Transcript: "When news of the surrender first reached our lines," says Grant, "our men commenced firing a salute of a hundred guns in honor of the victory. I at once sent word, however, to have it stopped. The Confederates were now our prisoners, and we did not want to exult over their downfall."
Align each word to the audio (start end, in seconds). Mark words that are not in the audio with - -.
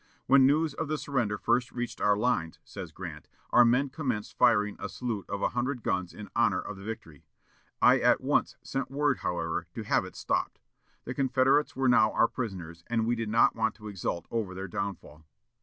"When 0.25 0.47
news 0.47 0.73
of 0.73 0.87
the 0.87 0.97
surrender 0.97 1.37
first 1.37 1.71
reached 1.71 2.01
our 2.01 2.17
lines," 2.17 2.57
says 2.63 2.91
Grant, 2.91 3.27
"our 3.51 3.63
men 3.63 3.89
commenced 3.89 4.35
firing 4.35 4.75
a 4.79 4.89
salute 4.89 5.29
of 5.29 5.43
a 5.43 5.49
hundred 5.49 5.83
guns 5.83 6.11
in 6.11 6.27
honor 6.35 6.59
of 6.59 6.75
the 6.75 6.83
victory. 6.83 7.23
I 7.83 7.99
at 7.99 8.19
once 8.19 8.55
sent 8.63 8.89
word, 8.89 9.19
however, 9.19 9.67
to 9.75 9.83
have 9.83 10.03
it 10.05 10.15
stopped. 10.15 10.59
The 11.05 11.13
Confederates 11.13 11.75
were 11.75 11.87
now 11.87 12.11
our 12.13 12.27
prisoners, 12.27 12.83
and 12.87 13.05
we 13.05 13.13
did 13.15 13.29
not 13.29 13.55
want 13.55 13.75
to 13.75 13.89
exult 13.89 14.25
over 14.31 14.55
their 14.55 14.67
downfall." 14.67 15.23